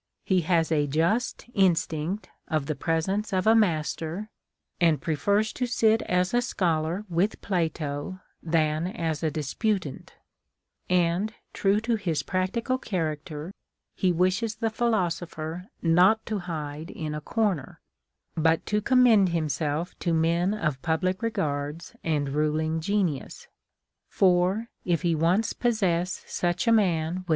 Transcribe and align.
He 0.25 0.41
has 0.41 0.71
a 0.71 0.87
just 0.87 1.45
instinct 1.53 2.27
of 2.47 2.65
the 2.65 2.73
presence 2.73 3.31
of 3.31 3.45
a 3.45 3.53
master, 3.53 4.31
and 4.79 4.99
prefers 4.99 5.53
to 5.53 5.67
sit 5.67 6.01
as 6.09 6.33
a 6.33 6.41
scholar 6.41 7.05
with 7.07 7.39
Plato, 7.41 8.19
than 8.41 8.87
as 8.87 9.21
a 9.21 9.29
disputant; 9.29 10.15
and, 10.89 11.35
true 11.53 11.79
to 11.81 11.97
his 11.97 12.23
practical 12.23 12.79
character, 12.79 13.53
he 13.95 14.11
wishes 14.11 14.55
the 14.55 14.71
philosopher 14.71 15.67
not 15.83 16.25
to 16.25 16.39
hide 16.39 16.89
in 16.89 17.13
a 17.13 17.21
corner, 17.21 17.79
but 18.33 18.65
to 18.65 18.81
commend 18.81 19.29
himself 19.29 19.93
to 19.99 20.15
men 20.15 20.51
of 20.55 20.81
public 20.81 21.21
regards 21.21 21.95
and 22.03 22.29
ruling 22.29 22.79
genius:" 22.81 23.47
for, 24.19 24.67
if 24.83 25.03
he 25.03 25.13
once 25.13 25.53
possess 25.53 26.23
such 26.25 26.67
a 26.67 26.71
man 26.71 26.87
with 26.87 27.07
INTRODUCTION. 27.17 27.25